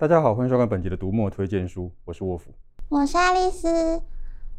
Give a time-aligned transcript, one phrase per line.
[0.00, 2.52] 大家好，欢迎收看本集的读墨推荐书，我是沃夫，
[2.88, 4.00] 我是爱丽丝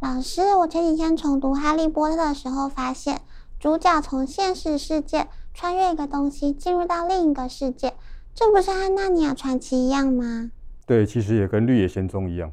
[0.01, 0.41] 老师。
[0.41, 3.21] 我前几天重读《哈利波特》的时候，发现
[3.57, 7.93] 主角从现实世界穿越一个东西，进入到另一个世界，
[8.35, 10.51] 这不是和《纳尼亚传奇》一样吗？
[10.85, 12.51] 对，其实也跟《绿野仙踪》一样。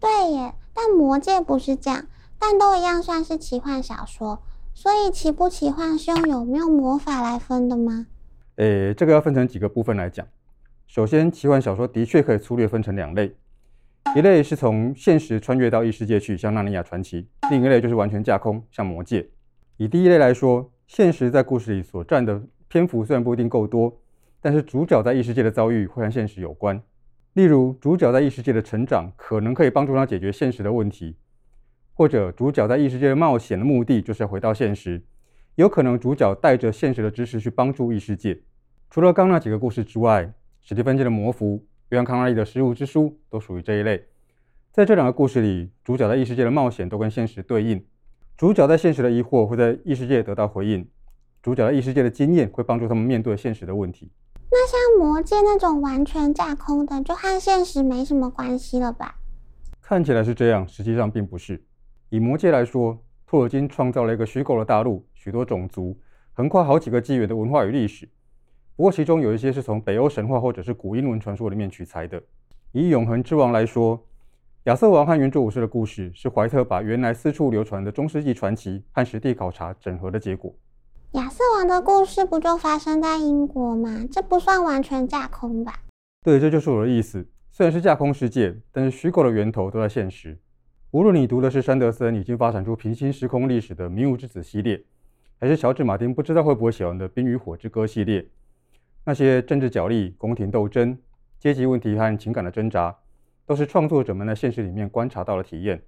[0.00, 2.04] 对耶，但《魔界》不是这样，
[2.36, 4.42] 但都一样算是奇幻小说，
[4.74, 8.08] 所以奇不奇幻是用有没有魔法来分的吗？
[8.56, 10.26] 诶，这个要分成几个部分来讲。
[10.88, 13.30] 首先，奇幻小说的确可以粗略分成两类，
[14.16, 19.20] 一类是从现实穿越到异世界去，像《纳尼亚传奇》；另一类就是完全架空，像《魔戒》。
[19.76, 24.00] 以第一类来说，现实在故事里所占的篇幅虽然不一定够多，
[24.40, 26.82] 但是主角在异世界的遭遇会和现实有关。
[27.34, 31.18] 例如，主角在异世界的成长可能可以帮助他解决现实的问题，
[31.92, 35.04] 或者主角在异世界的冒险的目的就是要回到现实，
[35.56, 38.40] 有可能主角带着现实的知识去帮助异世界。
[38.88, 44.04] 除了刚那几个故事之外，史蒂芬金的魔符、约翰康纳利的失物之书都属于这一类。
[44.70, 47.84] 在这两个故事里，主角在异世界的冒险都跟现实对应。
[48.36, 50.88] 主角在现实的疑惑会在异世界得到回应。
[51.42, 54.10] 主角在异世界的经验会帮助他们面对现实的问题。
[54.50, 59.16] 那像魔戒那种完全架空的，就和现实没什么关系了吧？
[59.80, 61.62] 看起来是这样，实际上并不是。
[62.10, 65.98] 以魔戒来说，托尔金创造了一个虚构的大陆，许多种族，
[66.32, 68.08] 横跨好几个纪元的文化与历史。
[68.78, 72.22] 不过，其中有一些是从北欧神话或者是古英伦传说里面取材的。
[72.70, 74.00] 以永恒之王来说，
[74.66, 80.54] 亚瑟王和圆桌武士的故事是怀特把原来四处流传的中世纪传奇和实地考察整合的结果。
[81.14, 84.06] 亚瑟王的故事不就发生在英国吗？
[84.12, 85.80] 这不算完全架空吧？
[86.22, 87.26] 对，这就是我的意思。
[87.50, 90.38] 虽然是架空世界，但是虚构的源头都在现实。
[90.92, 94.80] 无论你读的是山德森已经发展出平行时空历史的《迷雾之子》系列，
[95.40, 98.24] 还是乔治·马丁不知道会不会写完的《冰与火之歌》系列。
[99.04, 100.98] 那些政治角力、宫廷斗争、
[101.38, 102.94] 阶级问题和情感的挣扎，
[103.46, 105.82] 都是创作者们在现实里面观察到的体验。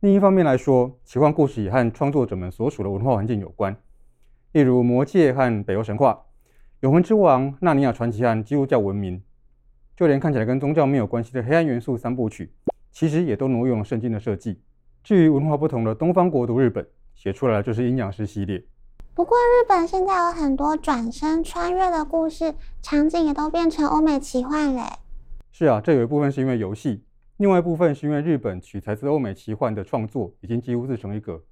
[0.00, 3.76] 另一方面来说，奇幻故事也和创作者们所属的文化环境有关，
[4.52, 6.12] 例如《魔戒》和北欧神话、
[6.80, 9.22] 《永恒之王》、《纳尼亚传奇》和基督教文明，
[9.96, 12.52] 就连看起来跟宗教没有关系的《黑暗元素》三部曲，
[12.92, 14.60] 其实也都挪用了圣经的设计。
[15.02, 18.62] 至于文化不同的东方国度日本，写出来的就是阴阳师系列。
[19.18, 24.82] 不过，日本现在有很多转身穿越的故事，场景也都变成欧美奇幻嘞。
[25.50, 27.02] 是啊，这有一部分是因为游戏，
[27.38, 31.42] 另外一部分是因为日本取材自欧美奇幻的创作已经几乎自成一格，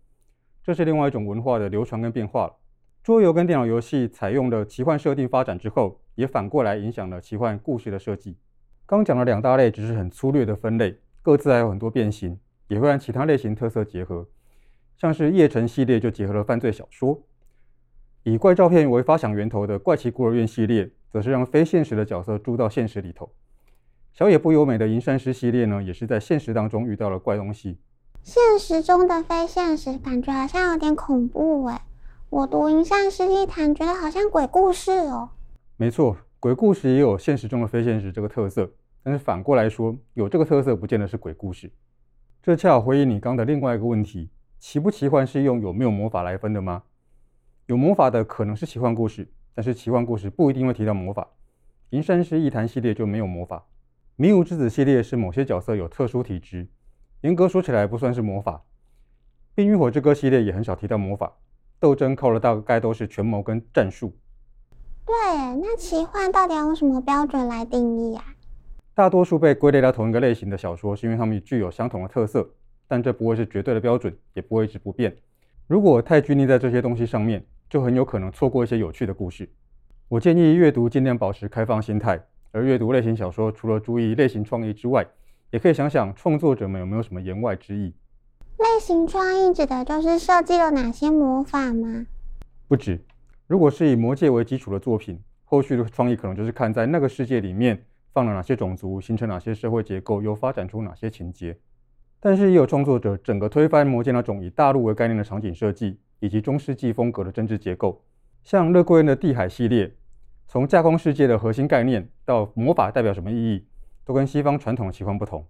[0.62, 2.54] 这是另外一种文化的流传跟变化了。
[3.02, 8.36] 桌游跟电脑游戏采用了奇幻设定发展之后，也反过来影响了奇幻故事的设计。
[8.86, 12.38] 刚讲的两大类只是很粗略的分类，各自还有很多变形，
[12.68, 14.24] 也会让其他类型特色结合，
[14.96, 17.20] 像是夜城系列就结合了犯罪小说。
[18.28, 23.30] 以怪照片为发想源头的《怪奇孤儿院》系列，则是让非现实的角色住到现实里头。
[24.12, 27.78] 小野不由美的《银山诗》系列呢，也是在现实当中遇到了怪东西。
[28.24, 31.80] 现实中的非现实，感觉好像有点恐怖诶。
[32.28, 35.30] 我读《银山诗》一谈，觉得好像鬼故事哦。
[35.76, 38.68] 没错，鬼故事也有现实中的非现实这个特色，
[39.04, 41.70] 但是反过来说，有这个特色不见得是鬼故事。
[42.42, 46.82] 这恰好回应你刚的另外一个问题：奇不奇幻是用有没有魔法来分的吗？
[47.66, 51.22] 有魔法的可能是奇幻故事，但是奇幻故事不一定会提到魔法。
[51.90, 53.58] 《银山师异谈》系列就没有魔法，
[54.14, 56.68] 《迷雾之子》系列是某些角色有特殊体质，
[57.22, 58.52] 严格说起来不算是魔法。
[59.56, 61.32] 《冰与火之歌》系列也很少提到魔法，
[61.80, 64.16] 斗争靠的大概都是权谋跟战术。
[65.04, 65.14] 对，
[65.60, 68.24] 那奇幻到底要用什么标准来定义啊？
[68.94, 72.48] 大多数被归类到同一个类型的小说，是因为它们具有相同的特色，
[72.86, 75.16] 但这不会是绝对的标准，也不会一直不变。
[75.66, 77.44] 如果太拘泥在这些东西上面，
[77.76, 79.46] 就很有可能错过一些有趣的故事。
[80.08, 82.18] 我建议阅读尽量保持开放心态，
[82.50, 85.06] 而阅读类型小说除了注意类型创意之外，
[85.50, 87.92] 也可以想想创作者们有没有什么言外之意。
[88.56, 92.06] 类型创意指的就是设计了哪些魔法吗？
[92.66, 92.98] 不止。
[93.46, 97.84] 如果是以魔界为基础的作品，后续的创意可能就是看在那个世界里面
[98.14, 101.58] 放了哪些种族，形成哪些社会结构，又发展出哪些情节。
[102.20, 105.98] 但是也有创作者整个推翻魔界那种以大陆为概念的场景设计。
[106.20, 108.04] 以及中世纪风格的政治结构，
[108.42, 109.94] 像勒贵恩的地海系列，
[110.46, 113.66] 从架空世界的核心概念到魔法代表什么意义，
[114.04, 115.46] 都跟西方传统奇幻不同。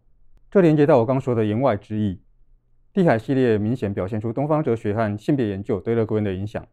[0.50, 2.20] 这连接到我刚说的言外之意。
[2.92, 6.66] 地海系列明显表现出东方哲学和性别研究对勒贵恩的影响，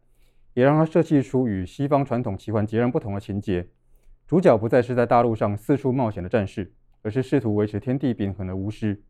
[0.54, 3.68] 也让他设计出与西方传统奇幻截然不同的情节。
[4.26, 9.02] 主角不再是在大陆上四处冒险的战士，而是试图维持天地平衡的巫师。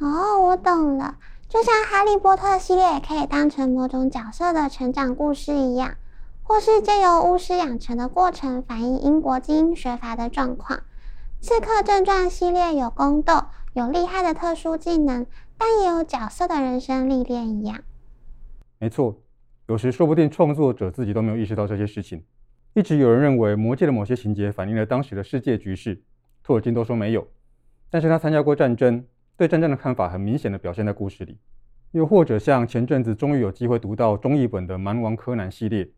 [0.00, 1.16] 哦，我懂了。
[1.50, 5.96] 就像《哈利波特》系列可以当成某种角色的成长故事一样，
[6.44, 10.84] 或是借由巫师养成的过程反映英国精英学阀的状况。
[11.40, 15.26] 刺客正传系列有宫斗，有厉害的特殊技能，
[15.58, 17.80] 但也有角色的人生历练一样。
[18.78, 19.20] 没错，
[19.66, 22.22] 有时说不定创作者自己都没有意识到这些事情。
[22.74, 26.00] 一直有人认为《魔戒》的某些情节反映了当时的世界局势，
[26.44, 27.26] 托尔金都说没有。
[27.90, 29.04] 但是他参加过战争，
[29.40, 31.38] 对战争的看法很明显的表现在故事里。
[31.92, 35.88] 又或者像前阵子终于有机会读到中译本的《蛮王柯南》系列，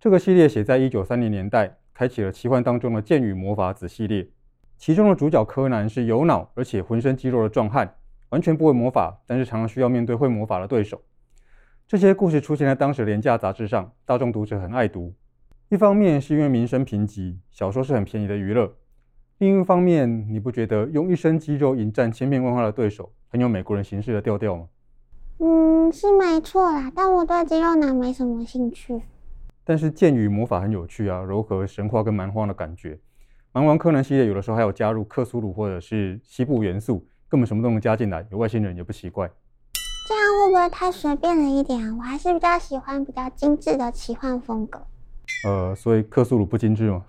[0.00, 4.26] 这个系列写在一九三零年代，开启了奇幻当中的剑与魔法子系列。
[4.78, 7.96] 其中的主角柯南是有脑而且浑身肌肉的壮汉，
[8.30, 11.02] 完全不会魔法，但是常常需要面对会魔法的对手。
[11.86, 15.12] 这些故事出现在当时廉价杂志上，大众读者很爱读。
[15.68, 18.68] 一方面是因为名声贫瘠，小说是很便宜的娱乐；
[19.40, 24.68] 另一方面，你不觉得用一身肌肉迎战千变万化的对手，很有美国人行事的调调吗？
[25.38, 29.00] 嗯，是没错啦，但我对肌肉男没什么兴趣。
[29.64, 32.98] 但是剑与魔法很有趣啊，柔和神话跟蛮荒的感觉。
[33.52, 39.26] 蛮王柯南系列有的时候还有加入克苏鲁或者是西部元素，根本什么都能加进来，有外星人也不奇怪。
[40.06, 41.96] 这样会不会太随便了一点啊？
[41.96, 44.82] 我还是比较喜欢比较精致的奇幻风格。
[45.46, 47.06] 呃，所以克苏鲁不精致吗？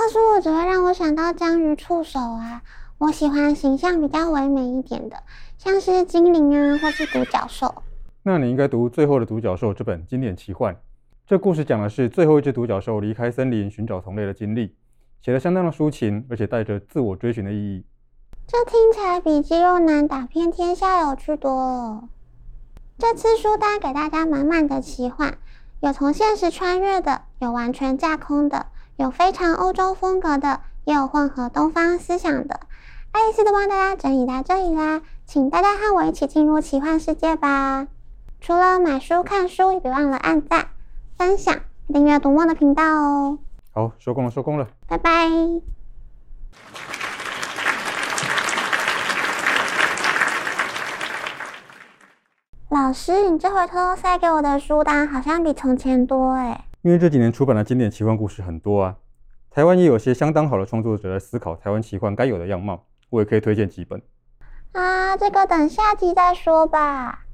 [0.00, 2.62] 克苏鲁只会让我想到章鱼触手啊。
[2.96, 5.22] 我喜欢形象比较唯美一点的，
[5.58, 7.82] 像是精灵啊，或是独角兽。
[8.22, 10.74] 那你应该读《最后的独角兽》这本经典奇幻。
[11.26, 14.74] 这故事讲的是最后一只独角兽离开森林寻找同类的经历，
[15.20, 17.84] 写的相当的抒情，而且带着自我追寻的意义。
[18.46, 22.08] 这听起来比肌肉男打遍天下有趣多了。
[22.96, 25.36] 这次书单给大家满满的奇幻，
[25.80, 28.68] 有从现实穿越的，有完全架空的，
[29.00, 32.60] 有非常欧洲风格的，也有混合东方思想的。
[33.12, 37.86] 爱丽丝都帮大家整理到这里啦，请大家和我一起进入奇幻世界吧！
[38.42, 40.66] 除了买书看书，也别忘了按赞、
[41.16, 43.38] 分享、订阅读墨的频道哦。
[43.72, 45.30] 好，收工了，收工了，拜拜。
[52.68, 56.66] 老师，你这回偷偷塞给我的书单好像比从前多哎。
[56.82, 58.96] 因为这几年出版的经典奇幻故事很多啊，
[59.50, 62.86] 台湾也有些相当好的创作者在思考台湾奇幻该有的样貌。
[63.10, 64.00] 我也可以推荐几本
[64.72, 67.26] 啊，这个等下集再说吧。